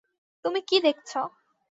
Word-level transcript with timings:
তুমি 0.45 0.59
কী 0.67 0.77
দেখছ? 0.83 1.11